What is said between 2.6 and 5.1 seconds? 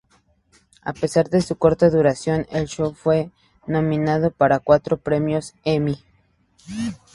show fue nominado para cuatro